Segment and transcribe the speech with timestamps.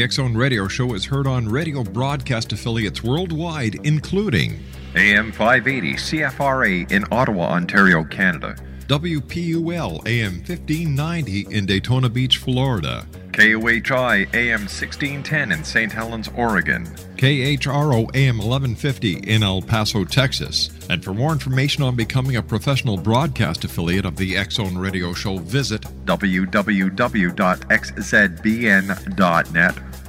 [0.00, 4.58] The X Zone Radio Show is heard on radio broadcast affiliates worldwide, including
[4.96, 8.56] AM 580 CFRA in Ottawa, Ontario, Canada.
[8.86, 13.06] WPUL AM 1590 in Daytona Beach, Florida.
[13.32, 15.92] KOHI AM 1610 in St.
[15.92, 16.86] Helens, Oregon.
[17.16, 20.70] KHRO AM 1150 in El Paso, Texas.
[20.88, 25.12] And for more information on becoming a professional broadcast affiliate of the X Zone Radio
[25.12, 26.60] Show, visit www.xzbn.net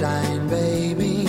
[0.00, 1.26] Sunshine, baby,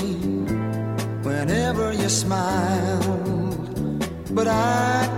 [1.24, 4.06] whenever you smiled.
[4.34, 5.11] But I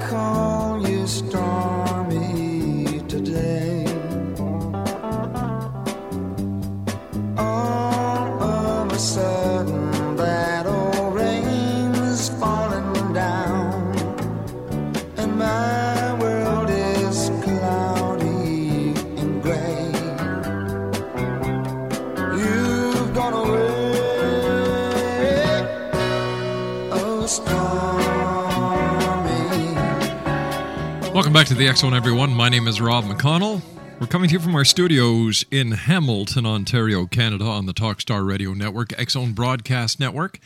[31.43, 32.33] back to the X everyone.
[32.33, 33.61] My name is Rob McConnell.
[33.99, 38.53] We're coming to you from our studios in Hamilton, Ontario, Canada, on the Talkstar Radio
[38.53, 40.39] Network, X Broadcast Network,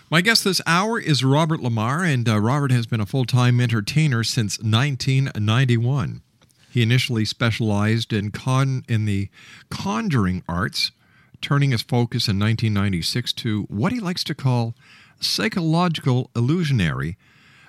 [0.09, 3.61] My guest this hour is Robert Lamar, and uh, Robert has been a full time
[3.61, 6.23] entertainer since 1991.
[6.71, 9.29] He initially specialized in, con- in the
[9.69, 10.93] conjuring arts,
[11.41, 14.77] turning his focus in 1996 to what he likes to call
[15.19, 17.17] psychological illusionary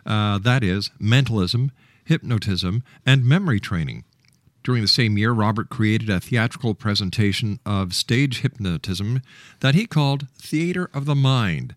[0.07, 1.71] uh, that is, mentalism,
[2.05, 4.05] hypnotism, and memory training.
[4.63, 9.21] During the same year, Robert created a theatrical presentation of stage hypnotism
[9.59, 11.75] that he called Theater of the Mind,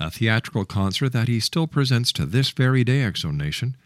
[0.00, 3.76] a theatrical concert that he still presents to this very day, X Zone Nation.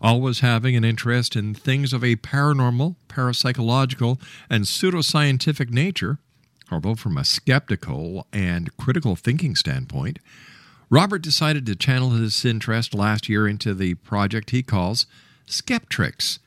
[0.00, 4.20] Always having an interest in things of a paranormal, parapsychological,
[4.50, 6.18] and pseudoscientific nature,
[6.70, 10.18] although from a skeptical and critical thinking standpoint,
[10.88, 15.06] Robert decided to channel his interest last year into the project he calls
[15.48, 16.38] Skeptricks.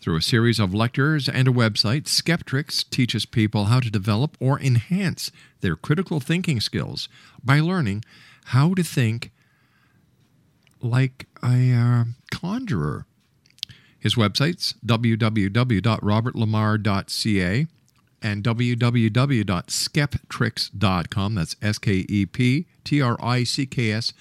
[0.00, 4.58] Through a series of lectures and a website, Skeptricks teaches people how to develop or
[4.60, 5.30] enhance
[5.60, 7.10] their critical thinking skills
[7.44, 8.02] by learning
[8.46, 9.30] how to think
[10.80, 13.04] like a uh, conjurer.
[13.98, 17.66] His websites www.robertlamar.ca
[18.26, 21.34] and www.skeptricks.com.
[21.36, 24.12] That's S K E P T R I C K S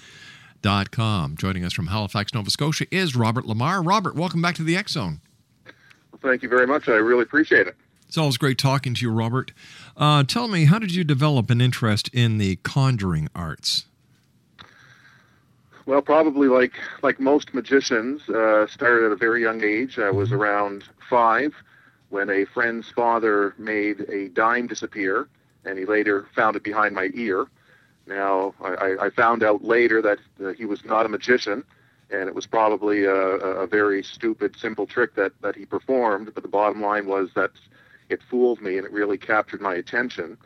[0.62, 1.36] Dot com.
[1.36, 3.82] Joining us from Halifax, Nova Scotia is Robert Lamar.
[3.82, 5.20] Robert, welcome back to the X Zone.
[5.66, 5.74] Well,
[6.22, 6.88] thank you very much.
[6.88, 7.76] I really appreciate it.
[8.08, 9.52] It's always great talking to you, Robert.
[9.98, 13.88] Uh, tell me, how did you develop an interest in the conjuring arts?
[15.88, 19.98] Well, probably like like most magicians, uh, started at a very young age.
[19.98, 21.56] I was around five
[22.10, 25.28] when a friend's father made a dime disappear,
[25.66, 27.48] and he later found it behind my ear.
[28.08, 31.64] Now, I, I found out later that uh, he was not a magician,
[32.12, 36.32] and it was probably a, a very stupid, simple trick that, that he performed.
[36.34, 37.52] But the bottom line was that
[38.10, 40.38] it fooled me, and it really captured my attention.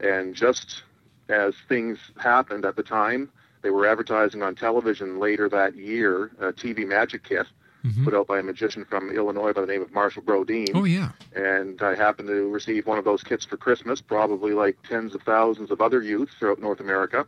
[0.00, 0.82] And just
[1.28, 3.30] as things happened at the time,
[3.62, 7.46] they were advertising on television later that year a TV magic kit
[7.84, 8.04] Mhm.
[8.04, 11.10] put out by a magician from Illinois by the name of Marshall Brodeen Oh, yeah.
[11.34, 15.22] and I happened to receive one of those kits for Christmas, probably like tens of
[15.22, 17.26] thousands of other youths throughout North America.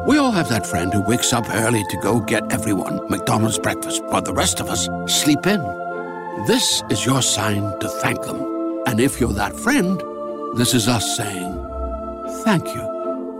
[0.06, 4.04] We all have that friend who wakes up early to go get everyone McDonald's breakfast
[4.04, 5.62] while the rest of us sleep in.
[6.46, 8.82] This is your sign to thank them.
[8.86, 9.98] And if you're that friend,
[10.58, 11.54] this is us saying
[12.44, 12.93] thank you.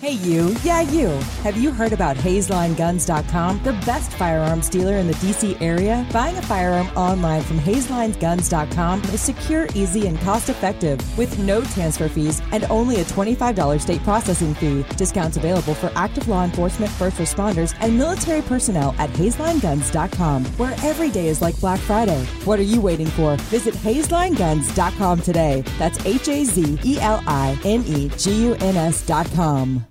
[0.00, 0.56] Hey, you.
[0.62, 1.08] Yeah, you.
[1.42, 6.06] Have you heard about HazelIneGuns.com, the best firearms dealer in the DC area?
[6.10, 12.08] Buying a firearm online from HazelIneGuns.com is secure, easy, and cost effective with no transfer
[12.08, 14.86] fees and only a $25 state processing fee.
[14.96, 21.10] Discounts available for active law enforcement, first responders, and military personnel at HazelIneGuns.com, where every
[21.10, 22.24] day is like Black Friday.
[22.46, 23.36] What are you waiting for?
[23.52, 25.60] Visit HazelIneGuns.com today.
[25.78, 29.89] That's H A Z E L I N E G U N S.com.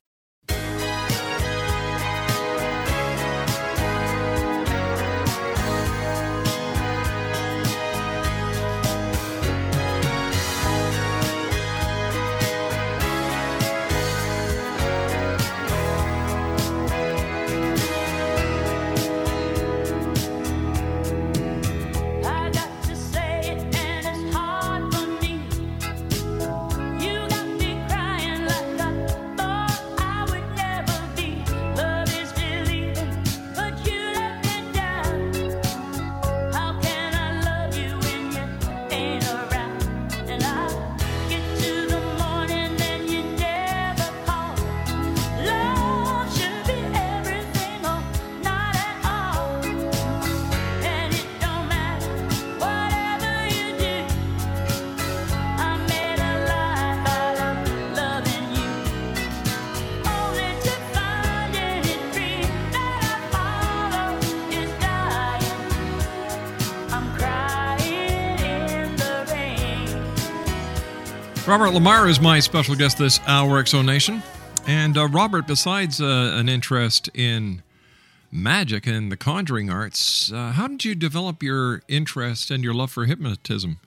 [71.50, 74.22] Robert Lamar is my special guest this hour, X Zone Nation.
[74.68, 77.64] And uh, Robert, besides uh, an interest in
[78.32, 82.92] magic and the conjuring arts, uh, how did you develop your interest and your love
[82.92, 83.80] for hypnotism?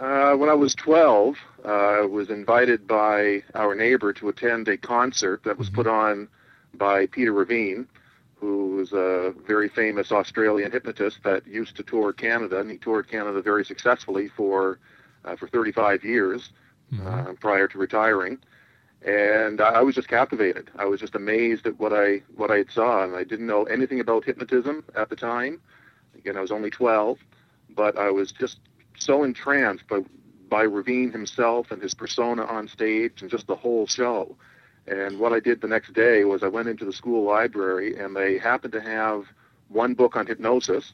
[0.00, 4.78] Uh, when I was 12, uh, I was invited by our neighbor to attend a
[4.78, 6.28] concert that was put on
[6.72, 7.84] by Peter Reveen,
[8.36, 13.06] who was a very famous Australian hypnotist that used to tour Canada, and he toured
[13.06, 14.78] Canada very successfully for
[15.26, 16.50] uh, for 35 years
[17.04, 18.38] uh, prior to retiring.
[19.04, 20.70] And I I was just captivated.
[20.76, 24.00] I was just amazed at what I what I saw, and I didn't know anything
[24.00, 25.60] about hypnotism at the time.
[26.16, 27.18] Again, I was only 12,
[27.70, 28.58] but I was just
[28.98, 30.00] so entranced by
[30.48, 34.36] by Reveen himself and his persona on stage and just the whole show.
[34.86, 38.14] And what I did the next day was I went into the school library and
[38.14, 39.24] they happened to have
[39.68, 40.92] one book on hypnosis.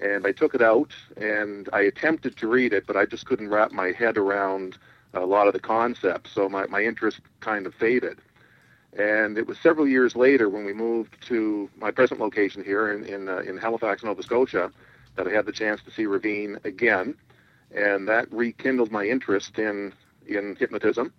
[0.00, 3.50] And I took it out and I attempted to read it, but I just couldn't
[3.50, 4.78] wrap my head around
[5.12, 6.32] a lot of the concepts.
[6.32, 8.18] So my, my interest kind of faded.
[8.96, 13.04] And it was several years later when we moved to my present location here in,
[13.04, 14.72] in, uh, in Halifax, Nova Scotia,
[15.16, 17.14] that I had the chance to see Reveen again.
[17.74, 19.92] And that rekindled my interest in,
[20.26, 21.12] in hypnotism.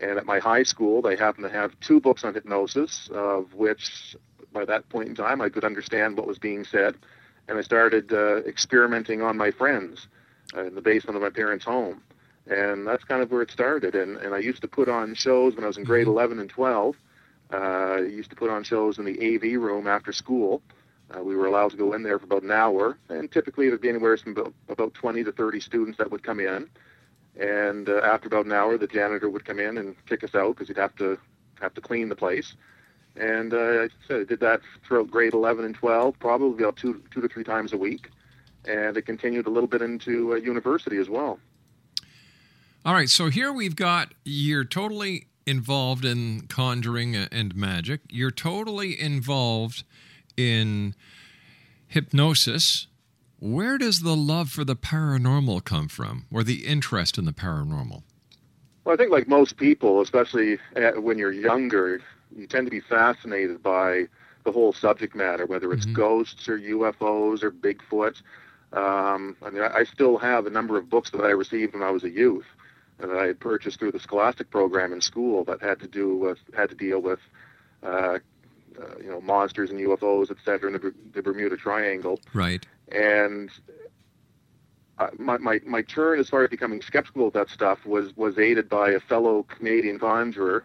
[0.00, 4.14] And at my high school, they happened to have two books on hypnosis, of which
[4.52, 6.96] by that point in time I could understand what was being said.
[7.48, 10.08] And I started uh, experimenting on my friends
[10.56, 12.02] uh, in the basement of my parents' home.
[12.46, 13.94] And that's kind of where it started.
[13.94, 16.48] And, and I used to put on shows when I was in grade 11 and
[16.48, 16.96] 12.
[17.52, 20.62] Uh, I used to put on shows in the AV room after school.
[21.14, 23.80] Uh, we were allowed to go in there for about an hour, and typically there'd
[23.80, 26.68] be anywhere from about, about 20 to 30 students that would come in.
[27.38, 30.56] And uh, after about an hour, the janitor would come in and kick us out
[30.56, 31.18] because he'd have to
[31.60, 32.54] have to clean the place.
[33.18, 37.28] And uh, I did that throughout grade 11 and 12, probably about two two to
[37.28, 38.10] three times a week,
[38.66, 41.38] and it continued a little bit into uh, university as well.
[42.84, 48.00] All right, so here we've got you're totally involved in conjuring and magic.
[48.10, 49.84] You're totally involved
[50.36, 50.94] in
[51.86, 52.86] hypnosis.
[53.38, 58.02] Where does the love for the paranormal come from, or the interest in the paranormal?
[58.84, 60.58] Well, I think like most people, especially
[60.96, 62.00] when you're younger,
[62.34, 64.06] you tend to be fascinated by
[64.44, 68.22] the whole subject matter, whether it's ghosts or UFOs or Bigfoot.
[68.72, 71.82] Um, I mean, I I still have a number of books that I received when
[71.82, 72.46] I was a youth
[72.98, 76.38] that I had purchased through the Scholastic program in school that had to do with
[76.54, 77.20] had to deal with,
[77.82, 78.18] uh, uh,
[79.00, 82.20] you know, monsters and UFOs, et cetera, in the, the Bermuda Triangle.
[82.32, 82.64] Right.
[82.90, 83.50] And
[84.98, 88.38] uh, my, my my turn as far as becoming skeptical of that stuff was was
[88.38, 90.64] aided by a fellow Canadian conjurer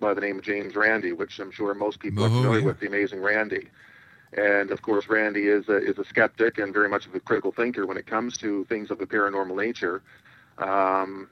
[0.00, 2.66] by the name of James Randi, which I'm sure most people are Oh, familiar yeah.
[2.66, 3.68] with, the amazing Randi.
[4.32, 7.52] And of course, Randi is a, is a skeptic and very much of a critical
[7.52, 10.02] thinker when it comes to things of a paranormal nature.
[10.58, 11.28] Um,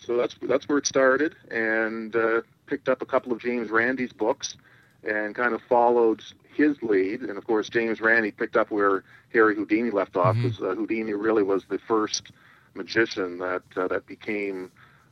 [0.00, 4.12] so that's that's where it started, and uh, picked up a couple of James Randi's
[4.12, 4.56] books,
[5.02, 6.22] and kind of followed
[6.54, 7.22] his lead.
[7.22, 11.14] And of course, James Randi picked up where Harry Houdini left off, because uh, Houdini
[11.14, 12.30] really was the first
[12.74, 14.70] magician that uh, that became,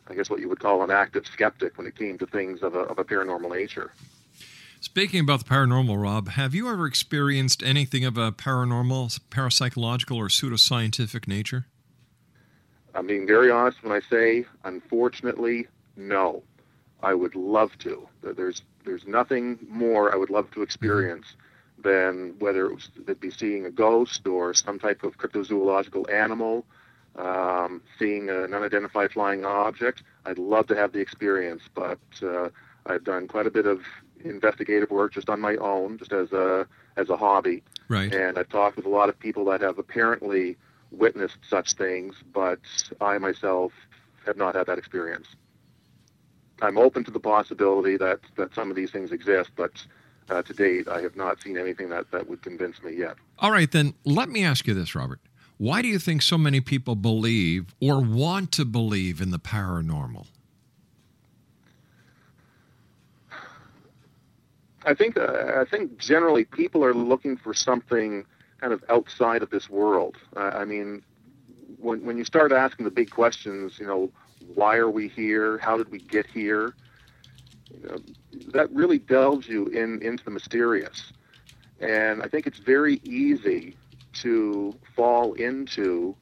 [0.09, 2.75] I guess, what you would call an active skeptic when it came to things of
[2.75, 3.93] a, of a paranormal nature.
[4.81, 10.29] Speaking about the paranormal, Rob, have you ever experienced anything of a paranormal, parapsychological, or
[10.29, 11.67] pseudoscientific nature?
[12.95, 16.43] I'm being very honest when I say, unfortunately, no.
[17.03, 18.09] I would love to.
[18.23, 21.27] There's there's nothing more I would love to experience
[21.79, 26.65] than whether it was it'd be seeing a ghost or some type of cryptozoological animal,
[27.17, 30.03] um, seeing an unidentified flying object.
[30.25, 32.51] I'd love to have the experience, but uh,
[32.87, 33.81] I've done quite a bit of
[34.25, 37.63] investigative work just on my own, just as a as a hobby.
[37.89, 38.13] Right.
[38.13, 40.57] And I've talked with a lot of people that have apparently
[40.91, 42.61] witnessed such things, but
[43.01, 43.73] I myself
[44.25, 45.29] have not had that experience.
[46.63, 49.73] I'm open to the possibility that, that some of these things exist, but
[50.31, 53.17] uh, to date, I have not seen anything that, that would convince me yet.
[53.39, 55.21] All right, then let me ask you this, Robert.
[55.59, 60.27] Why do you think so many people believe or want to believe in the paranormal?
[64.85, 68.25] I think uh, I think generally people are looking for something
[68.61, 70.17] kind of outside of this world.
[70.37, 71.03] Uh, I mean,
[71.79, 74.13] when when you start asking the big questions, you know,
[74.55, 75.59] why are we here?
[75.59, 76.75] How did we get here?
[77.83, 77.99] You know,
[78.53, 81.13] that really delves you in into the mysterious.
[81.81, 83.77] And I think it's very easy
[84.23, 86.15] to fall into,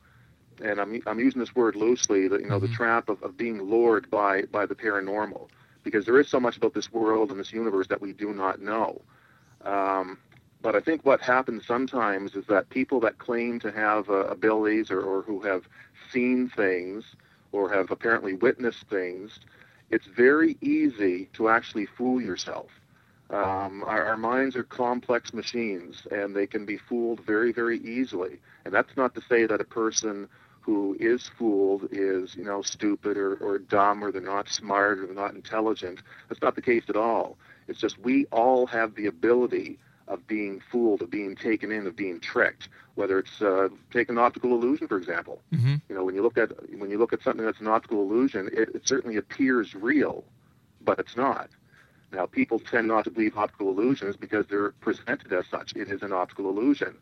[0.62, 3.62] and I'm I'm using this word loosely, the, you know, the trap of, of being
[3.62, 5.48] lured by by the paranormal,
[5.82, 8.60] because there is so much about this world and this universe that we do not
[8.60, 9.00] know.
[9.62, 10.18] Um,
[10.62, 14.90] but I think what happens sometimes is that people that claim to have uh, abilities
[14.90, 15.64] or, or who have
[16.10, 17.04] seen things
[17.52, 19.40] or have apparently witnessed things,
[19.90, 22.70] it's very easy to actually fool yourself.
[23.30, 28.38] Um, our, our minds are complex machines, and they can be fooled very, very easily.
[28.64, 30.28] And that's not to say that a person
[30.60, 35.06] who is fooled is, you know, stupid or, or dumb or they're not smart or
[35.06, 36.00] they're not intelligent.
[36.28, 37.36] That's not the case at all.
[37.68, 39.78] It's just we all have the ability
[40.08, 42.68] of being fooled, of being taken in, of being tricked.
[42.94, 45.40] Whether it's uh, take an optical illusion, for example.
[45.52, 45.76] Mm-hmm.
[45.88, 48.48] You know, when you look at when you look at something that's an optical illusion,
[48.52, 50.24] it, it certainly appears real,
[50.82, 51.50] but it's not.
[52.14, 55.74] Now, people tend not to believe optical illusions because they're presented as such.
[55.74, 56.94] It is an optical illusion.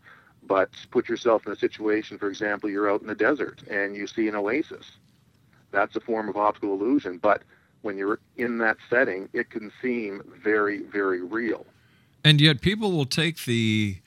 [0.43, 4.07] But put yourself in a situation, for example, you're out in the desert and you
[4.07, 4.93] see an oasis.
[5.71, 7.19] That's a form of optical illusion.
[7.19, 7.43] But
[7.83, 11.67] when you're in that setting, it can seem very, very real.
[12.25, 13.99] And yet, people will take the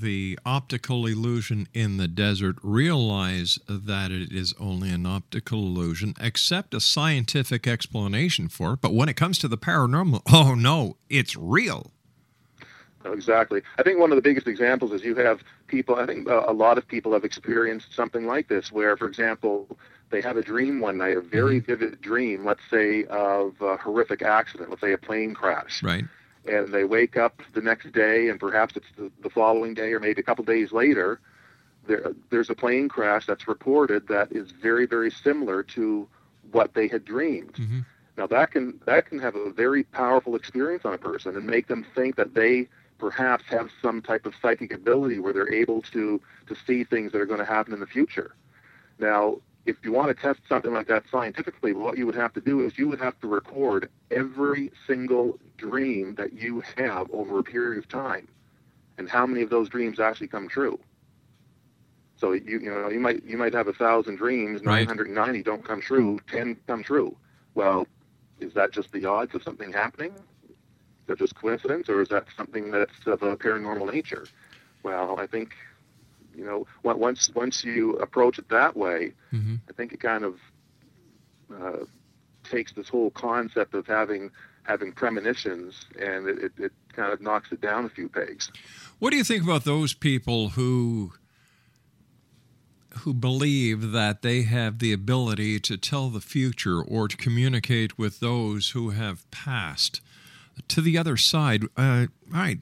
[0.00, 6.74] the optical illusion in the desert, realize that it is only an optical illusion, accept
[6.74, 11.36] a scientific explanation for it, but when it comes to the paranormal, oh no, it's
[11.36, 11.92] real.
[13.04, 13.62] Exactly.
[13.78, 16.52] I think one of the biggest examples is you have people, I think uh, a
[16.52, 19.76] lot of people have experienced something like this, where, for example,
[20.10, 24.22] they have a dream one night, a very vivid dream, let's say, of a horrific
[24.22, 25.82] accident, let's say a plane crash.
[25.82, 26.04] Right.
[26.46, 30.00] And they wake up the next day, and perhaps it's the, the following day or
[30.00, 31.20] maybe a couple days later,
[31.86, 36.08] there, there's a plane crash that's reported that is very, very similar to
[36.50, 37.54] what they had dreamed.
[37.54, 37.80] Mm-hmm.
[38.16, 41.66] Now that can that can have a very powerful experience on a person and make
[41.66, 42.68] them think that they
[42.98, 47.20] perhaps have some type of psychic ability where they're able to to see things that
[47.20, 48.34] are going to happen in the future.
[48.98, 52.40] Now, if you want to test something like that scientifically, what you would have to
[52.40, 57.44] do is you would have to record every single dream that you have over a
[57.44, 58.28] period of time,
[58.98, 60.78] and how many of those dreams actually come true.
[62.16, 64.86] So you you know you might you might have a thousand dreams, Right.
[64.86, 67.16] 990 don't come true, 10 come true.
[67.54, 67.86] Well,
[68.40, 70.12] is that just the odds of something happening?
[70.12, 74.26] Is that just coincidence, or is that something that's of a paranormal nature?
[74.82, 75.54] Well, I think
[76.34, 79.56] you know once once you approach it that way, Mm-hmm.
[79.68, 80.34] I think it kind of
[81.50, 81.84] uh,
[82.44, 84.30] takes this whole concept of having
[84.64, 88.50] having premonitions and it, it, it kind of knocks it down a few pegs.
[89.00, 91.12] What do you think about those people who
[92.98, 98.20] who believe that they have the ability to tell the future or to communicate with
[98.20, 100.02] those who have passed
[100.68, 101.64] to the other side?
[101.76, 102.58] Uh, all right,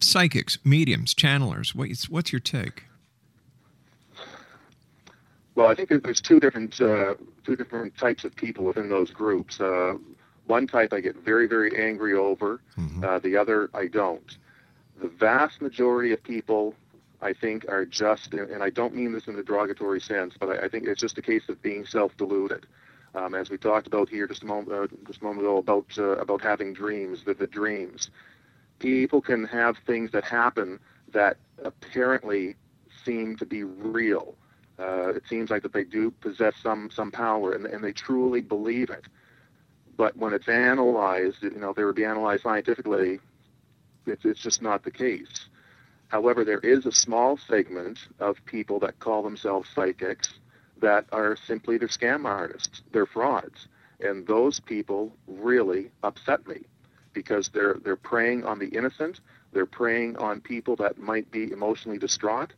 [0.00, 1.74] psychics, mediums, channelers.
[1.74, 2.84] What's what's your take?
[5.54, 7.14] Well, I think there's two different uh,
[7.44, 9.60] two different types of people within those groups.
[9.60, 9.94] Uh,
[10.46, 12.60] one type I get very very angry over.
[13.04, 14.36] Uh, the other I don't.
[15.00, 16.74] The vast majority of people,
[17.22, 20.66] I think, are just, and I don't mean this in a derogatory sense, but I,
[20.66, 22.66] I think it's just a case of being self-deluded.
[23.14, 25.86] Um, as we talked about here just a moment uh, just a moment ago about
[25.98, 28.10] uh, about having dreams, vivid dreams.
[28.78, 30.78] People can have things that happen
[31.12, 32.54] that apparently
[33.04, 34.36] seem to be real.
[34.80, 38.40] Uh, it seems like that they do possess some some power, and, and they truly
[38.40, 39.04] believe it.
[39.96, 43.20] But when it's analyzed, you know, they would be analyzed scientifically.
[44.06, 45.48] It's it's just not the case.
[46.08, 50.32] However, there is a small segment of people that call themselves psychics
[50.80, 53.68] that are simply they're scam artists, they're frauds,
[54.00, 56.62] and those people really upset me
[57.12, 59.20] because they're they're preying on the innocent.
[59.52, 62.52] They're preying on people that might be emotionally distraught.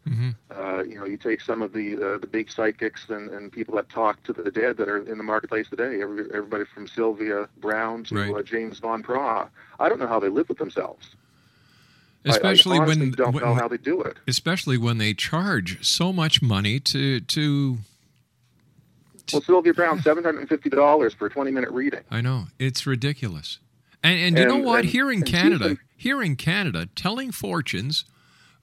[0.51, 3.75] Uh, you know, you take some of the uh, the big psychics and, and people
[3.77, 6.03] that talk to the dead that are in the marketplace today.
[6.03, 8.35] Every, everybody from Sylvia Browne to Right.
[8.35, 9.49] uh, James Van Praagh.
[9.81, 11.17] I don't know how they live with themselves.
[12.25, 14.17] Especially I, honestly when, don't when know how they do it.
[14.29, 17.79] especially when they charge so much money to to
[19.33, 22.01] Well, Sylvia Browne, seven hundred and fifty dollars for a twenty minute reading.
[22.11, 23.59] I know it's ridiculous.
[24.03, 24.81] And and you know what?
[24.81, 28.05] and- here in Canada, been- here in Canada, telling fortunes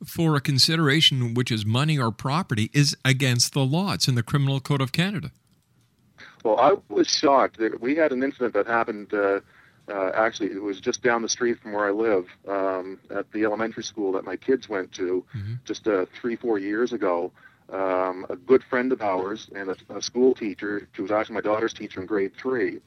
[0.05, 3.93] for a consideration which is money or property is against the law.
[3.93, 5.31] It's in the Criminal Code of Canada.
[6.43, 7.59] Well, I was shocked.
[7.81, 9.13] We had an incident that happened.
[9.13, 9.41] Uh,
[9.89, 13.43] uh, actually, it was just down the street from where I live, um, at the
[13.43, 15.25] elementary school that my kids went to,
[15.65, 17.31] just uh, three, four years ago.
[17.71, 21.41] Um, a good friend of ours and a, a school teacher, she was actually my
[21.41, 22.79] daughter's teacher in grade three.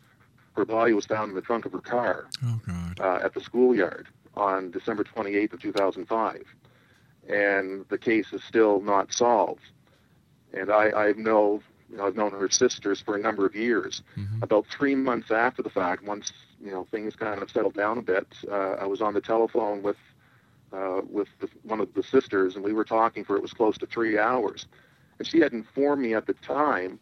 [0.57, 3.01] Her body was found in the trunk of her car Oh God.
[3.01, 6.43] uh, at the schoolyard on December 28th of 2005,
[7.29, 9.63] and the case is still not solved.
[10.53, 14.03] And I, I know, you know, I've known her sisters for a number of years.
[14.43, 18.03] About three months after the fact, once you know things kind of settled down a
[18.03, 19.97] bit, uh, I was on the telephone with
[20.73, 23.77] uh, with the, one of the sisters, and we were talking for it was close
[23.79, 24.67] to three hours.
[25.19, 26.99] And she had informed me at the time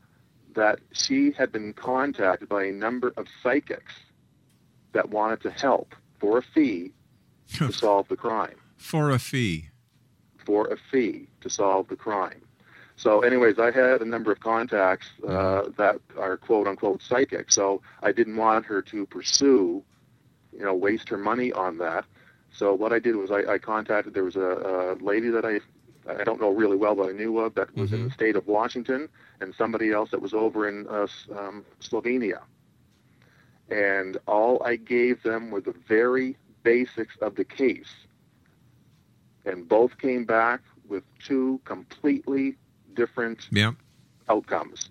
[0.55, 3.95] that she had been contacted by a number of psychics
[4.93, 6.93] that wanted to help for a fee
[7.55, 8.57] to solve the crime.
[8.77, 9.69] For a fee.
[10.45, 12.43] For a fee to solve the crime.
[12.97, 17.51] So, anyways, I had a number of contacts uh, that are quote unquote psychic.
[17.51, 19.83] So I didn't want her to pursue,
[20.53, 22.05] you know, waste her money on that.
[22.53, 24.13] So what I did was I, I contacted.
[24.13, 25.61] There was a, a lady that I
[26.09, 28.47] I don't know really well, but I knew of that was in the state of
[28.47, 29.09] Washington,
[29.41, 31.07] and somebody else that was over in uh,
[31.39, 32.41] um, Slovenia.
[33.71, 37.93] And all I gave them were the very basics of the case.
[39.47, 42.57] and both came back with two completely
[42.95, 43.73] different Yeah.
[44.29, 44.91] outcomes.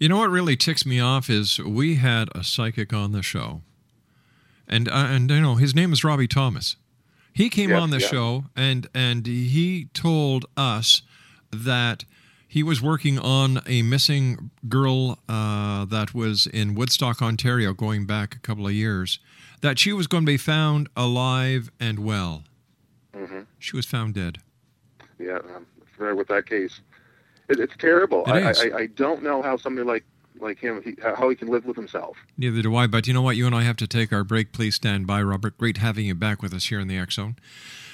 [0.00, 3.62] You know what really ticks me off is we had a psychic on the show,
[4.66, 6.74] and uh, and you know his name is Robbie Thomas.
[7.34, 8.06] He came Yes, on the yeah.
[8.06, 11.02] show and and he told us
[11.52, 12.04] that
[12.48, 18.36] he was working on a missing girl uh, that was in Woodstock, Ontario, going back
[18.36, 19.18] a couple of years.
[19.60, 22.44] That she was going to be found alive and well.
[23.12, 24.38] hmm She was found dead.
[25.18, 25.66] Yeah, I'm
[25.96, 26.80] familiar with that case.
[27.48, 28.22] It, it's terrible.
[28.26, 28.50] It I.
[28.50, 30.04] I, I don't know how somebody like
[30.40, 32.16] like him, he, uh, how he can live with himself.
[32.36, 33.36] Neither do I, but you know what?
[33.36, 34.52] You and I have to take our break.
[34.52, 35.56] Please stand by, Robert.
[35.58, 37.36] Great having you back with us here in the X Zone.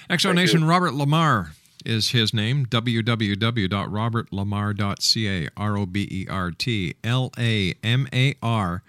[0.09, 0.65] X Zone Thank Nation.
[0.65, 1.53] Robert Lamar
[1.85, 2.67] is his name.
[2.67, 5.49] www.robertlamar.ca.
[5.57, 8.83] R O B E R T L A M A R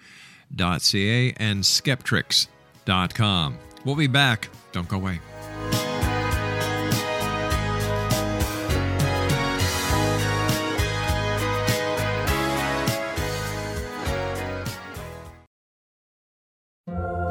[0.54, 3.58] dot ca and skeptricks.com.
[3.84, 4.48] We'll be back.
[4.72, 5.20] Don't go away.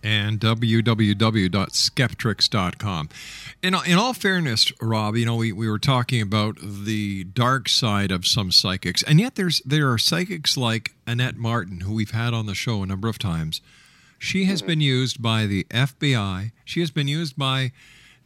[0.02, 3.08] and www.skeptricks.com.
[3.62, 8.10] In, in all fairness, Rob, you know, we, we were talking about the dark side
[8.10, 12.34] of some psychics, and yet there's there are psychics like Annette Martin, who we've had
[12.34, 13.62] on the show a number of times.
[14.18, 14.68] She has mm-hmm.
[14.68, 16.52] been used by the FBI.
[16.66, 17.72] She has been used by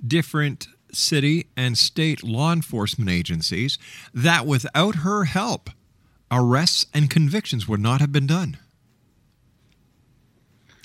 [0.05, 3.79] different city and state law enforcement agencies
[4.13, 5.71] that without her help,
[6.33, 8.57] arrests and convictions would not have been done.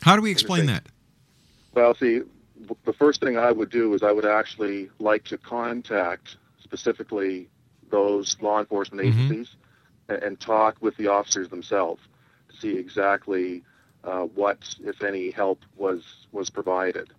[0.01, 0.85] How do we explain that?
[1.73, 2.21] Well, see,
[2.85, 7.47] the first thing I would do is I would actually like to contact specifically
[7.89, 9.07] those law enforcement Mhm.
[9.13, 9.55] agencies
[10.09, 12.01] and, and talk with the officers themselves
[12.49, 13.63] to see exactly
[14.03, 17.09] uh, what, if any, help was was provided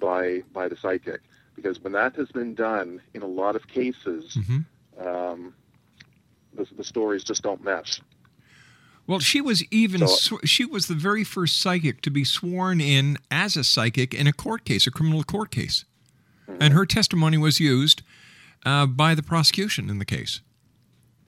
[0.00, 1.20] by by the psychic.
[1.54, 4.64] Because when that has been done in a lot of cases, Mhm.
[4.98, 5.54] um,
[6.56, 8.00] the, the stories just don't mesh.
[9.06, 13.18] Well, she was even So- she was the very first psychic to be sworn in
[13.30, 15.84] as a psychic in a court case, a criminal court case,
[16.60, 18.02] and her testimony was used
[18.64, 20.40] uh, by the prosecution in the case.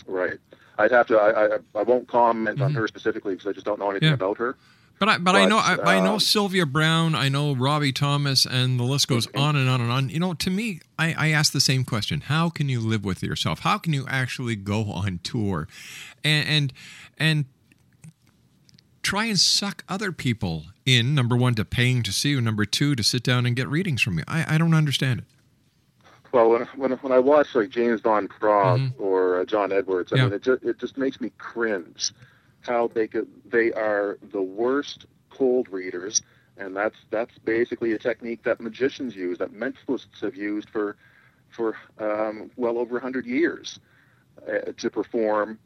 [0.06, 0.38] Right.
[0.76, 1.16] I'd have to.
[1.18, 4.14] I, I, I won't comment on her specifically because I just don't know anything Yeah.
[4.14, 4.56] about her.
[4.98, 7.92] But I, but, I But, know I, I know um, Sylvia Browne, I know Robbie
[7.92, 9.38] Thomas, and the list goes Mm-hmm.
[9.38, 10.08] on and on and on.
[10.08, 13.22] You know, to me, I, I ask the same question: How can you live with
[13.22, 13.60] yourself?
[13.60, 15.68] How can you actually go on tour,
[16.24, 16.72] and and,
[17.18, 17.44] and
[19.02, 21.14] try and suck other people in?
[21.14, 22.40] Number one, to paying to see you.
[22.40, 24.24] Number two, to sit down and get readings from you.
[24.26, 25.24] I, I don't understand it.
[26.32, 30.16] Well, when, when, when I watch like James Van Praagh or uh, John Edwards, I
[30.16, 30.24] Yeah.
[30.24, 32.12] mean, it just, it just makes me cringe
[32.68, 36.22] how they could, they are the worst cold readers,
[36.56, 40.96] and that's that's basically a technique that magicians use, that mentalists have used for
[41.50, 43.80] for um, well over hundred years
[44.46, 45.58] uh, to perform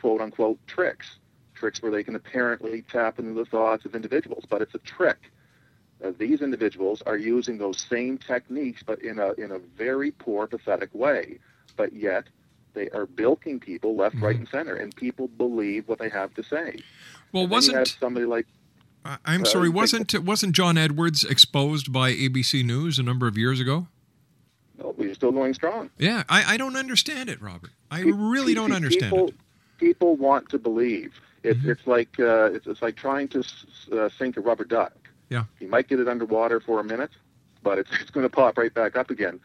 [0.00, 1.16] quote unquote tricks,
[1.54, 5.32] tricks where they can apparently tap into the thoughts of individuals, but it's a trick.
[6.04, 10.46] Uh, these individuals are using those same techniques, but in a in a very poor,
[10.46, 11.38] pathetic way.
[11.76, 12.24] But yet,
[12.74, 16.42] they are bilking people left, right, and center, and people believe what they have to
[16.42, 16.78] say.
[17.32, 18.46] Well, And then you have wasn't somebody like
[19.24, 23.60] I'm uh, sorry, wasn't wasn't John Edwards exposed by ABC News a number of years
[23.60, 23.88] ago?
[24.82, 25.90] oh, we're still going strong.
[25.98, 27.70] Yeah, I, I don't understand it, Robert.
[27.90, 29.34] I really don't understand people, it.
[29.78, 31.20] People want to believe.
[31.42, 31.70] It's Mm-hmm.
[31.70, 33.44] it's like uh, it's, it's like trying to
[33.92, 34.92] uh, sink a rubber duck.
[35.28, 35.44] Yeah.
[35.58, 37.10] You might get it underwater for a minute,
[37.64, 39.40] but it's it's going to pop right back up again.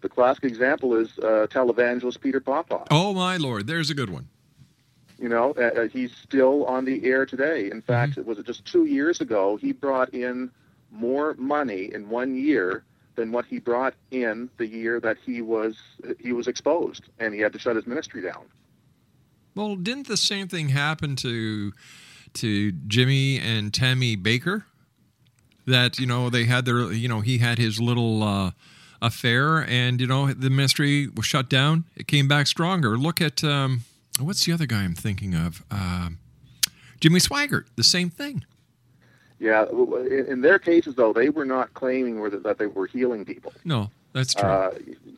[0.00, 2.88] The classic example is uh, televangelist Peter Popoff.
[2.90, 4.28] Oh my lord, there's a good one.
[5.18, 7.70] You know, uh, uh, he's still on the air today.
[7.70, 8.20] In fact, Mm-hmm.
[8.20, 10.50] it was just two years ago he brought in
[10.90, 12.84] more money in one year
[13.16, 15.76] than what he brought in the year that he was
[16.18, 18.44] he was exposed, and he had to shut his ministry down.
[19.54, 21.72] Well, didn't the same thing happen to
[22.34, 24.64] to Jimmy and Tammy Bakker?
[25.66, 28.52] That you know they had their you know he had his little uh,
[29.02, 31.84] affair, and you know the ministry was shut down.
[31.96, 32.96] It came back stronger.
[32.96, 33.82] Look at um,
[34.18, 35.62] what's the other guy I'm thinking of?
[35.70, 36.18] Um
[37.00, 37.64] Jimmy Swaggart.
[37.76, 38.44] The same thing.
[39.38, 43.54] Yeah, in, their cases though, they were not claiming that, they were healing people.
[43.64, 44.46] No, that's true.
[44.46, 44.70] Uh,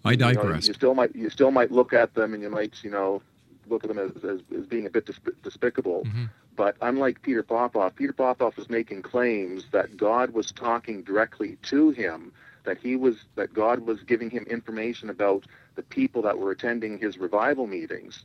[0.05, 0.69] I you know, digress.
[0.69, 3.21] you still might you still might look at them and you might you know
[3.69, 6.05] look at them as, as, as being a bit desp- despicable.
[6.07, 6.25] Mm-hmm.
[6.55, 11.91] But unlike Peter Popoff, Peter Popoff was making claims that God was talking directly to
[11.91, 12.33] him,
[12.65, 16.99] that he was that God was giving him information about the people that were attending
[16.99, 18.25] his revival meetings.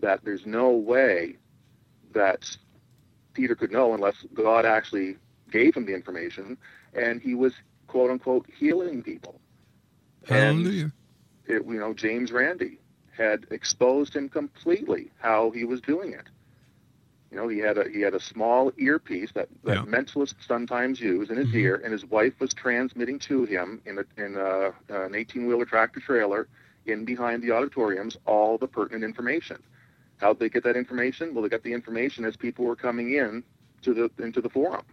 [0.00, 1.36] That there's no way
[2.12, 2.56] that
[3.34, 5.16] Peter could know unless God actually
[5.50, 6.56] gave him the information,
[6.94, 7.54] and he was
[7.86, 9.40] quote unquote healing people.
[10.28, 10.92] And Hallelujah.
[11.46, 12.78] it, you know, James Randi
[13.16, 16.26] had exposed him completely how he was doing it.
[17.36, 19.84] You know, he had a he had a small earpiece that, that Yeah.
[19.84, 21.54] mentalists sometimes use in his Mhm.
[21.56, 26.00] ear, and his wife was transmitting to him in a, in a, an 18-wheeler tractor
[26.00, 26.48] trailer
[26.86, 29.62] in behind the auditoriums all the pertinent information.
[30.16, 31.34] How'd they get that information?
[31.34, 33.44] Well, they got the information as people were coming in
[33.82, 34.86] to the into the forum,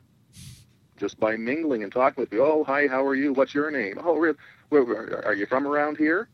[0.98, 2.44] just by mingling and talking with you.
[2.44, 3.32] Oh, hi, how are you?
[3.32, 4.02] What's your name?
[4.04, 4.36] Oh, where,
[4.68, 6.28] where, are you from around here?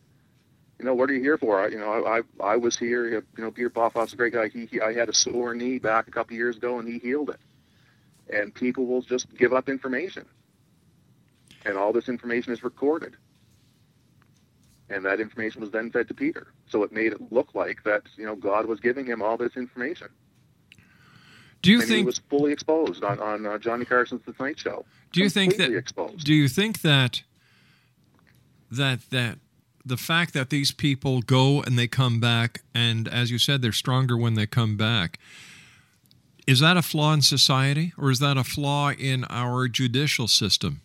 [0.79, 1.59] You know, what are you here for?
[1.59, 3.07] I, you know, I, I I was here.
[3.09, 4.47] You know, Peter Popoff's a great guy.
[4.47, 7.29] He, he I had a sore knee back a couple years ago, and he healed
[7.29, 7.39] it.
[8.33, 10.25] And people will just give up information,
[11.65, 13.17] and all this information is recorded.
[14.89, 18.03] And that information was then fed to Peter, so it made it look like that
[18.15, 20.07] you know God was giving him all this information.
[21.61, 24.85] Do you and he was fully exposed on on uh, Johnny Carson's The Tonight Show.
[25.11, 25.73] Do you think that?
[25.73, 26.23] Exposed?
[26.23, 27.23] Do you think that
[28.71, 29.39] that that
[29.85, 33.71] the fact that these people go and they come back, and as you said, they're
[33.71, 35.19] stronger when they come back.
[36.47, 40.81] Is that a flaw in society, or is that a flaw in our judicial system?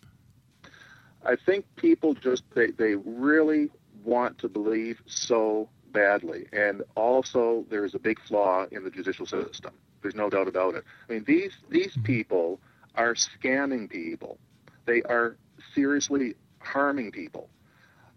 [1.25, 3.69] I think people just they, they really
[4.03, 9.25] want to believe so badly, and also there is a big flaw in the judicial
[9.25, 9.73] system.
[10.01, 10.83] There's no doubt about it.
[11.09, 12.03] I mean, these these mm-hmm.
[12.03, 12.59] people
[12.93, 14.37] are scamming people.
[14.85, 15.35] They are
[15.73, 17.49] seriously harming people.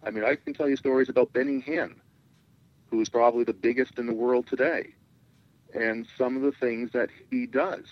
[0.02, 1.94] I mean, I can tell you stories about Benny Hinn,
[2.90, 4.94] who's probably the biggest in the world today,
[5.74, 7.84] and some of the things that he does.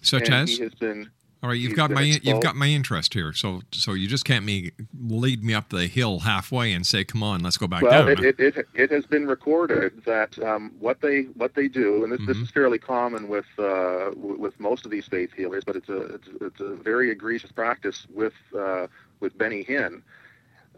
[0.00, 3.32] Such and as, been all right, you've got my you've got my interest here.
[3.32, 7.22] So so you just can't me lead me up the hill halfway and say, "Come
[7.22, 10.72] on, let's go back well, down." it, it, it, it has been recorded that um,
[10.80, 14.84] what they what they do, and this, this is fairly common with uh, with most
[14.84, 18.88] of these faith healers, but it's a it's, it's a very egregious practice with uh,
[19.20, 20.02] with Benny Hinn.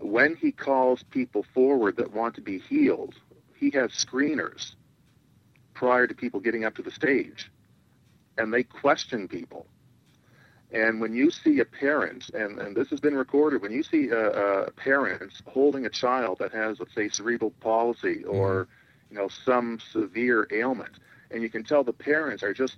[0.00, 3.14] When he calls people forward that want to be healed,
[3.54, 4.74] he has screeners
[5.74, 7.50] prior to people getting up to the stage,
[8.38, 9.66] and they question people.
[10.72, 14.08] And when you see a parent, and, and this has been recorded, when you see
[14.08, 18.30] a, a parent holding a child that has, let's say, cerebral palsy mm-hmm.
[18.30, 18.68] or,
[19.10, 20.92] you know, some severe ailment,
[21.30, 22.76] and you can tell the parents are just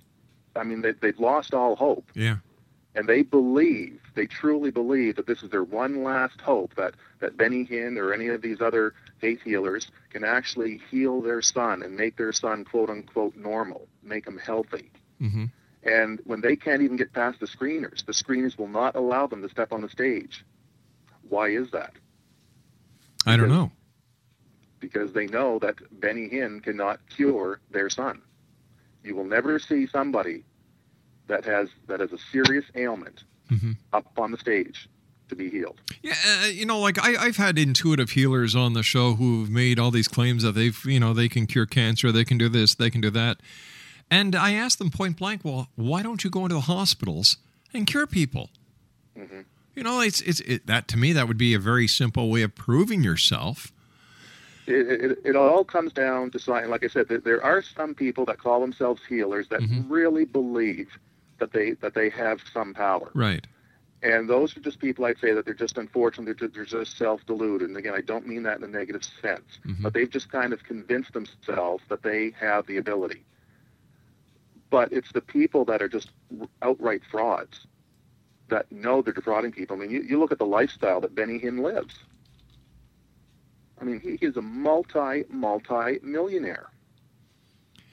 [0.55, 2.37] I mean, they, they've lost all hope, Yeah.
[2.95, 7.37] And they believe, they truly believe that this is their one last hope that that
[7.37, 11.95] Benny Hinn or any of these other faith healers can actually heal their son and
[11.95, 14.91] make their son quote unquote normal, make him healthy.
[15.19, 15.45] hmm
[15.83, 19.41] And when they can't even get past the screeners, the screeners will not allow them
[19.41, 20.45] to step on the stage.
[21.29, 21.93] Why is that?
[23.25, 23.71] I don't Because- know.
[24.79, 28.21] Because they know that Benny Hinn cannot cure their son.
[29.03, 30.43] You will never see somebody
[31.33, 33.75] that has that has a serious ailment Mhm.
[33.91, 34.87] up on the stage
[35.29, 35.81] to be healed.
[36.03, 39.79] Yeah, uh, you know, like I, I've had intuitive healers on the show who've made
[39.79, 42.75] all these claims that they've, you know, they can cure cancer, they can do this,
[42.75, 43.37] they can do that.
[44.11, 47.37] And I asked them point blank, well, why don't you go into the hospitals
[47.73, 48.49] and cure people?
[49.75, 52.43] You know, it's it's it, that to me that would be a very simple way
[52.43, 53.71] of proving yourself.
[54.67, 56.69] It, it, it all comes down to science.
[56.69, 60.87] Like I said, there, there are some people that call themselves healers that really believe
[61.43, 63.11] that they that they have some power.
[63.13, 63.45] Right.
[64.01, 66.97] And those are just people I'd say that they're just unfortunate, they're just, they're just
[66.97, 67.67] self-deluded.
[67.69, 69.81] And again, I don't mean that in a negative sense, mm-hmm.
[69.81, 73.23] but they've just kind of convinced themselves that they have the ability.
[74.69, 76.09] But it's the people that are just
[76.61, 77.67] outright frauds
[78.49, 79.77] that know they're defrauding people.
[79.77, 81.95] I mean, you, you look at the lifestyle that Benny Hinn lives.
[83.79, 86.69] I mean, he is a multi, multi millionaire.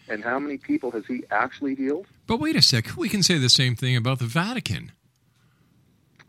[0.08, 2.08] And how many people has he actually healed?
[2.30, 4.92] But wait a sec, we can say the same thing about the Vatican.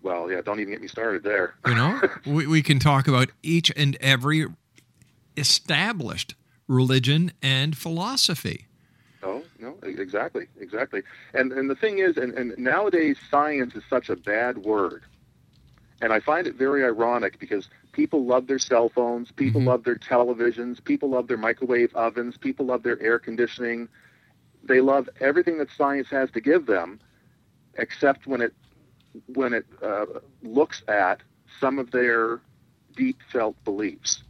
[0.02, 1.54] Well, yeah, don't even get me started there.
[1.68, 4.48] You know, we, we can talk about each and every
[5.38, 6.34] established
[6.68, 8.66] religion and philosophy.
[9.22, 11.04] Oh, no, no, exactly, exactly.
[11.36, 15.04] And and the thing is, and, and nowadays science is such a bad word,
[16.02, 19.68] and I find it very ironic because people love their cell phones, people mm-hmm.
[19.68, 23.88] love their televisions, people love their microwave ovens, people love their air conditioning.
[24.64, 27.00] They love everything that science has to give them,
[27.76, 28.54] except when it
[29.28, 30.06] when it uh,
[30.42, 31.22] looks at
[31.60, 32.40] some of their
[32.96, 34.24] deep felt beliefs.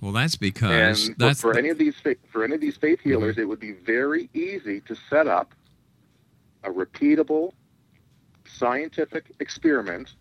[0.00, 1.94] Well, that's because And that's for, for the- any of these
[2.30, 5.54] for any of these faith healers, it would be very easy to set up
[6.64, 7.52] a repeatable
[8.46, 10.14] scientific experiment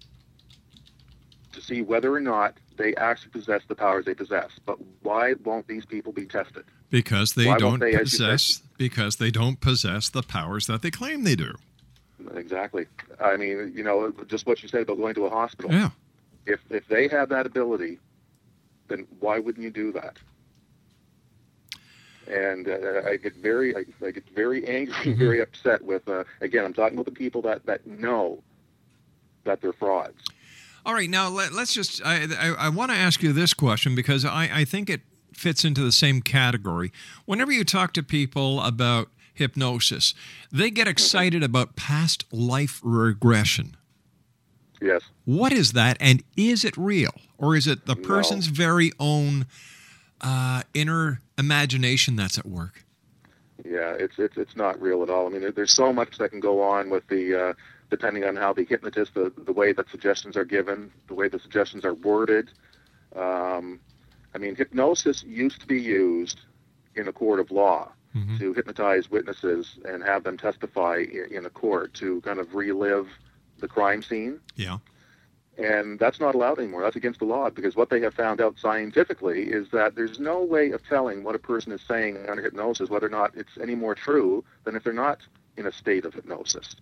[1.52, 4.50] to see whether or not they actually possess the powers they possess.
[4.66, 6.66] But why won't these people be tested?
[6.96, 10.66] Because they Why don't they, as you said- possess because they don't possess the powers
[10.68, 11.54] that they claim they do.
[12.36, 12.86] Exactly.
[13.20, 15.74] I mean, you know, just what you said about going to a hospital.
[15.74, 15.90] Yeah.
[16.46, 18.00] If if they have that ability,
[18.88, 20.18] then why wouldn't you do that?
[22.28, 26.08] And uh, I get very, I, I get very angry, very upset with.
[26.08, 28.42] Uh, again, I'm talking about the people that that know
[29.44, 30.24] that they're frauds.
[30.86, 32.02] All right, now let, us just.
[32.06, 35.02] I, I, I want to ask you this question because I, I think it
[35.36, 36.92] fits into the same category.
[37.26, 40.14] Whenever you talk to people about hypnosis,
[40.52, 43.76] they get excited about past life regression.
[44.82, 45.02] Yes.
[45.26, 49.46] What is that, and is it real, or is it the person's very own
[50.22, 52.84] uh, inner imagination that's at work?
[53.64, 55.28] Yeah, it's it's it's not real at all.
[55.28, 57.54] I mean, there, there's so much that can go on with the uh,
[57.90, 61.40] depending on how the hypnotist, the the way that suggestions are given, the way the
[61.40, 62.50] suggestions are worded.
[63.16, 63.80] Um,
[64.36, 66.42] I mean, hypnosis used to be used
[66.96, 68.38] in a court of law mm-hmm.
[68.38, 73.08] to hypnotize witnesses and have them testify in, in a court to kind of relive
[73.60, 74.42] the crime scene.
[74.56, 74.80] Yeah.
[75.58, 76.82] And that's not allowed anymore.
[76.82, 80.44] That's against the law because what they have found out scientifically is that there's no
[80.44, 83.74] way of telling what a person is saying under hypnosis, whether or not it's any
[83.74, 85.20] more true than if they're not
[85.56, 86.76] in a state of hypnosis.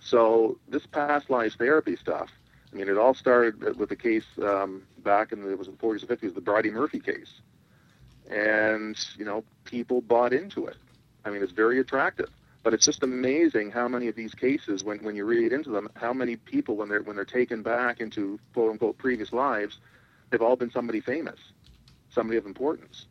[0.00, 2.28] So this past life therapy stuff,
[2.74, 5.76] I mean, it all started with a case um, back in the, it was in
[5.76, 7.40] the 40s and 50s, the Bridey Murphy case.
[8.28, 10.76] And, you know, people bought into it.
[11.24, 12.30] I mean, it's very attractive.
[12.64, 15.88] But it's just amazing how many of these cases, when, when you read into them,
[15.94, 19.78] how many people, when they're when they're taken back into quote unquote previous lives,
[20.30, 21.38] they've all been somebody famous,
[22.08, 23.06] somebody of importance.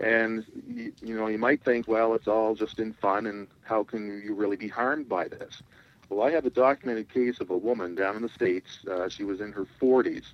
[0.00, 3.84] And you, you know, you might think, well, it's all just in fun, and how
[3.84, 5.62] can you really be harmed by this?
[6.08, 8.78] Well, I have a documented case of a woman down in the states.
[8.90, 10.24] Uh, she was in her 40s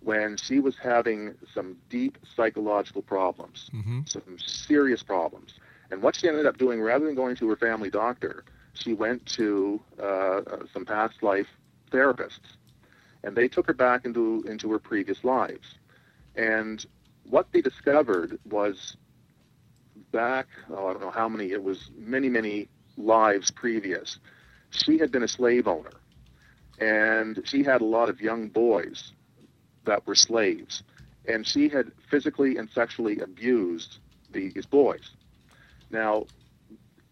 [0.00, 3.70] when she was having some deep psychological problems,
[4.06, 5.54] some serious problems.
[5.90, 9.26] And what she ended up doing, rather than going to her family doctor, she went
[9.26, 11.48] to uh, uh, some past life
[11.90, 12.56] therapists,
[13.24, 15.74] and they took her back into into her previous lives.
[16.36, 16.84] And
[17.28, 18.96] what they discovered was
[20.12, 24.18] back, oh, I don't know how many, it was many, many lives previous.
[24.70, 25.92] She had been a slave owner,
[26.78, 29.12] and she had a lot of young boys
[29.84, 30.82] that were slaves,
[31.26, 33.98] and she had physically and sexually abused
[34.32, 35.10] these boys.
[35.90, 36.26] Now,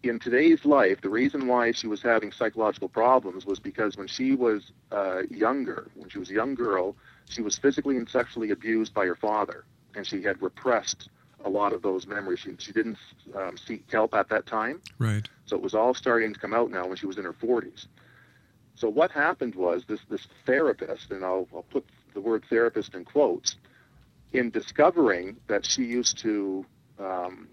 [0.03, 4.35] in today's life, the reason why she was having psychological problems was because when she
[4.35, 6.97] was uh, younger, when she was a young girl,
[7.29, 11.09] she was physically and sexually abused by her father, and she had repressed
[11.45, 12.40] a lot of those memories.
[12.40, 12.99] She, she didn't
[13.34, 15.28] um, seek help at that time, Right.
[15.47, 17.86] so it was all starting to come out now when she was in her 40s.
[18.76, 23.05] So what happened was this this therapist, and I'll, I'll put the word therapist in
[23.05, 23.57] quotes,
[24.32, 26.66] in discovering that she used to
[26.99, 27.49] um,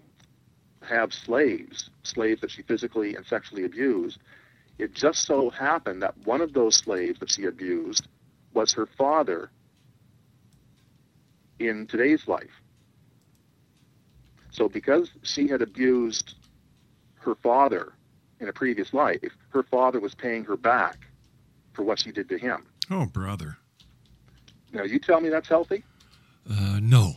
[0.82, 4.18] have slaves, slaves that she physically and sexually abused,
[4.78, 8.08] it just so happened that one of those slaves that she abused
[8.52, 9.50] was her father
[11.58, 12.61] in today's life.
[14.52, 16.34] So because she had abused
[17.16, 17.92] her father
[18.40, 21.06] in a previous life, her father was paying her back
[21.72, 22.66] for what she did to him.
[22.90, 23.56] Oh, brother.
[24.72, 25.84] Now, you tell me that's healthy?
[26.50, 27.16] Uh, no.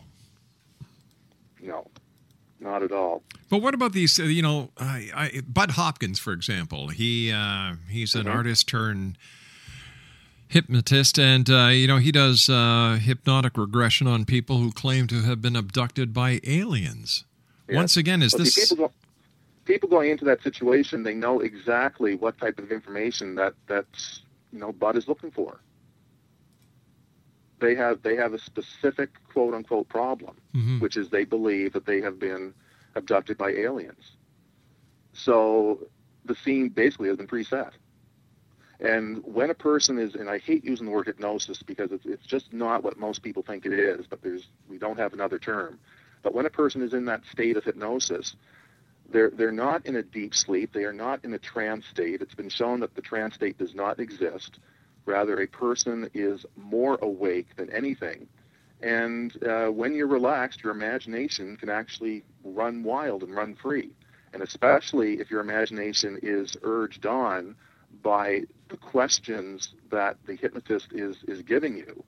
[1.62, 1.88] No,
[2.60, 3.24] not at all.
[3.50, 4.20] But what about these?
[4.20, 6.90] Uh, you know, I, I, Bud Hopkins, for example.
[6.90, 8.34] He uh, he's an Mhm.
[8.36, 9.18] artist turned
[10.48, 15.22] hypnotist, and uh, you know he does uh, hypnotic regression on people who claim to
[15.24, 17.26] have been abducted by aliens.
[17.68, 17.76] Yes.
[17.76, 18.70] Once again, is But this?
[18.70, 18.94] people, go,
[19.66, 21.04] people going into that situation?
[21.04, 23.86] They know exactly what type of information that that
[24.54, 25.60] you know Bud is looking for.
[27.60, 30.80] They have they have a specific quote unquote problem, Mhm.
[30.82, 32.54] which is they believe that they have been
[32.96, 34.12] abducted by aliens.
[35.14, 35.88] So
[36.26, 37.72] the scene basically has been preset.
[38.80, 42.26] And when a person is, and I hate using the word hypnosis because it's, it's
[42.26, 45.80] just not what most people think it is, but there's we don't have another term.
[46.24, 48.36] But when a person is in that state of hypnosis,
[49.10, 50.74] they're they're not in a deep sleep.
[50.74, 52.22] They are not in a trance state.
[52.22, 54.60] It's been shown that the trance state does not exist.
[55.06, 58.28] Rather, a person is more awake than anything.
[58.82, 63.92] And uh, when you're relaxed, your imagination can actually run wild and run free.
[64.34, 67.56] And especially if your imagination is urged on
[68.02, 72.04] by the questions that the hypnotist is, is giving you,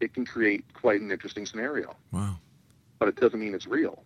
[0.00, 1.94] it can create quite an interesting scenario.
[2.12, 2.36] Wow.
[2.98, 4.04] But it doesn't mean it's real.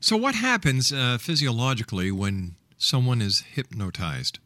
[0.00, 4.38] So what happens uh, physiologically when someone is hypnotized?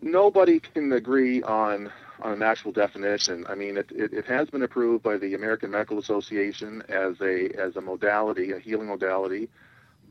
[0.00, 1.90] nobody can agree on
[2.20, 3.46] on an actual definition.
[3.48, 7.48] I mean, it, it, it has been approved by the American Medical Association as a
[7.58, 9.48] as a modality, a healing modality,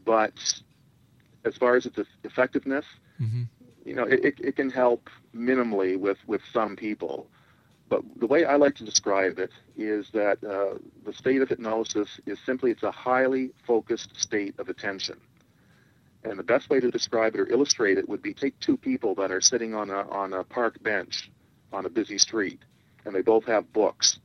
[0.05, 0.34] but
[1.48, 2.86] as far as its effectiveness,
[3.22, 3.43] Mm-hmm.
[3.84, 7.28] you know, it, it, it can help minimally with, with some people.
[7.89, 12.20] But the way I like to describe it is that uh, the state of hypnosis
[12.26, 15.18] is simply it's a highly focused state of attention.
[16.24, 19.16] And the best way to describe it or illustrate it would be take two people
[19.16, 21.32] that are sitting on a on a park bench
[21.72, 22.60] on a busy street,
[23.06, 24.20] and they both have books.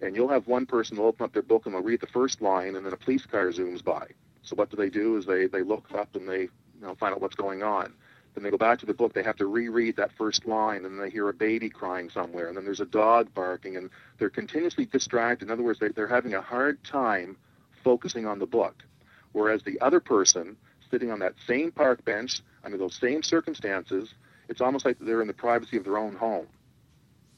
[0.00, 2.42] And you'll have one person will open up their book and they'll read the first
[2.42, 4.08] line, and then a police car zooms by.
[4.46, 5.16] So what do they do?
[5.16, 7.92] Is they they look up and they you know find out what's going on.
[8.34, 9.12] Then they go back to the book.
[9.12, 12.56] They have to reread that first line, and they hear a baby crying somewhere, and
[12.56, 15.46] then there's a dog barking, and they're continuously distracted.
[15.46, 17.36] In other words, they, they're having a hard time
[17.82, 18.84] focusing on the book.
[19.32, 20.56] Whereas the other person
[20.90, 24.14] sitting on that same park bench under those same circumstances,
[24.48, 26.46] it's almost like they're in the privacy of their own home,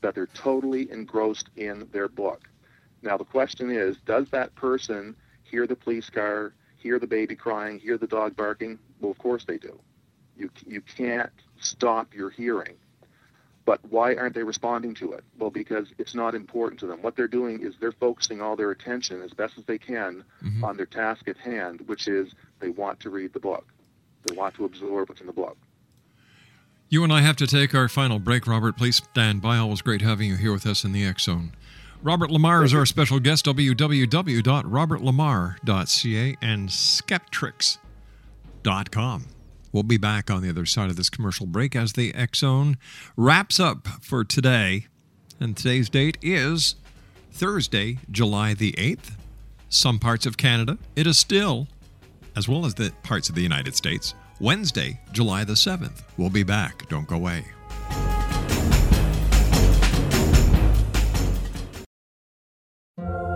[0.01, 2.49] that they're totally engrossed in their book.
[3.03, 7.79] Now, the question is does that person hear the police car, hear the baby crying,
[7.79, 8.79] hear the dog barking?
[9.01, 9.79] Well, of course they do.
[10.37, 12.75] You, you can't stop your hearing.
[13.65, 15.25] But why aren't they responding to it?
[15.39, 17.03] Well, because it's not important to them.
[17.03, 20.63] What they're doing is they're focusing all their attention as best as they can Mhm.
[20.63, 23.67] on their task at hand, which is they want to read the book.
[24.27, 25.59] They want to absorb what's in the book.
[26.89, 28.79] You and I have to take our final break, Robert.
[28.79, 29.59] Please stand by.
[29.59, 31.53] Always great having you here with us in the X Zone.
[32.03, 33.45] Robert Lamar is our special guest.
[33.47, 39.27] www.robertlamar.ca and skeptricks.com.
[39.73, 42.79] We'll be back on the other side of this commercial break as the Zone
[43.17, 44.87] wraps up for today.
[45.41, 46.77] And today's date is
[47.31, 49.13] Thursday, July the 8th.
[49.69, 51.69] Some parts of Canada, it is still
[52.37, 54.15] as well as the parts of the United States.
[54.41, 56.03] Wednesday, July the 7th.
[56.17, 56.89] We'll be back.
[56.89, 57.45] Don't go away.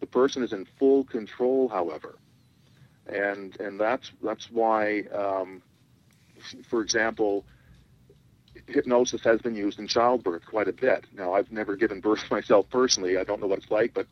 [0.00, 2.18] The person is in full control, however,
[3.06, 5.62] and and that's that's why, um,
[6.68, 7.44] for example,
[8.66, 11.06] hypnosis has been used in childbirth quite a bit.
[11.12, 13.18] Now, I've never given birth myself personally.
[13.18, 14.06] I don't know what it's like, but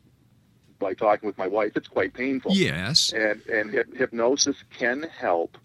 [0.79, 2.51] by talking with my wife, it's quite painful.
[2.53, 3.11] Yes.
[3.13, 5.57] And and hyp- hypnosis can help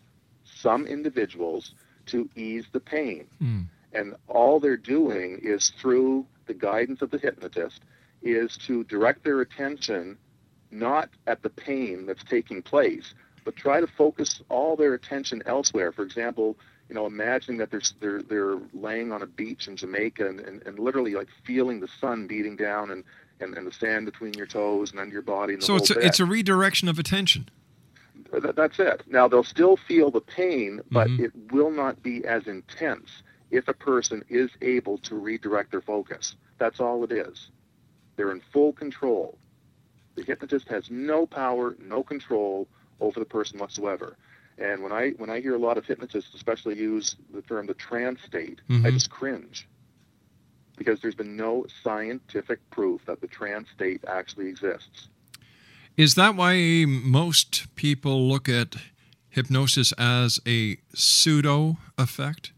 [0.44, 1.74] some individuals
[2.06, 3.26] to ease the pain.
[3.40, 3.66] Mm.
[3.92, 7.80] And all they're doing is through the guidance of the hypnotist
[8.22, 10.16] is to direct their attention
[10.70, 15.92] not at the pain that's taking place, but try to focus all their attention elsewhere.
[15.92, 16.56] For example,
[16.88, 20.62] you know, imagining that they're they're they're laying on a beach in Jamaica and, and,
[20.66, 23.04] and literally like feeling the sun beating down and,
[23.43, 25.99] and, and the sand between your toes and under your body and So it's a,
[25.99, 27.49] it's a redirection of attention.
[28.30, 29.03] Th- That's it.
[29.07, 31.20] Now they'll still feel the pain, but Mhm.
[31.20, 36.36] it will not be as intense if a person is able to redirect their focus.
[36.59, 37.51] That's all it is.
[38.16, 39.38] They're in full control.
[40.14, 42.68] The hypnotist has no power, no control
[43.01, 44.16] over the person whatsoever.
[44.59, 47.74] And when I when I hear a lot of hypnotists, especially use the term the
[47.74, 48.93] trance state, I Mhm.
[48.93, 49.66] just cringe
[50.83, 55.09] because there's been no scientific proof that the trance state actually exists.
[55.97, 58.74] Is that why most people look at
[59.28, 62.53] hypnosis as a pseudo effect?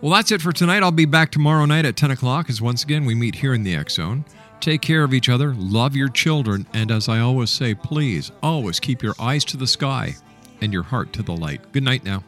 [0.00, 0.82] Well, that's it for tonight.
[0.82, 3.62] I'll be back tomorrow night at 10 o'clock as once again we meet here in
[3.62, 4.24] the X Zone.
[4.60, 8.80] Take care of each other, love your children, and as I always say, please always
[8.80, 10.14] keep your eyes to the sky
[10.60, 11.60] and your heart to the light.
[11.72, 12.24] Good night now.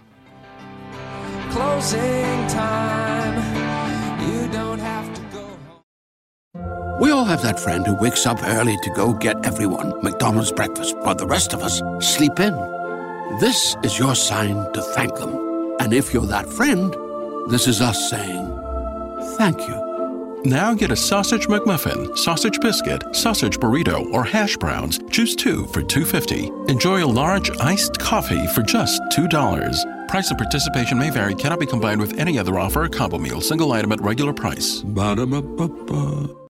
[1.50, 3.34] Closing time.
[4.30, 5.42] You don't have to go
[6.54, 7.00] home.
[7.00, 10.96] We all have that friend who wakes up early to go get everyone McDonald's breakfast,
[10.98, 12.54] while the rest of us sleep in.
[13.40, 15.76] This is your sign to thank them.
[15.80, 16.94] And if you're that friend,
[17.50, 18.46] this is us saying
[19.36, 19.79] thank you.
[20.44, 24.98] Now get a sausage McMuffin, sausage biscuit, sausage burrito, or hash browns.
[25.10, 26.70] Choose two for $2.50.
[26.70, 30.08] Enjoy a large iced coffee for just $2.
[30.08, 33.40] Price and participation may vary, cannot be combined with any other offer or combo meal,
[33.42, 34.80] single item at regular price.
[34.80, 36.34] Ba-da-ba-ba-ba.